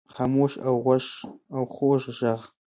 [0.15, 0.53] خاموش
[1.57, 2.41] او خوږ ږغ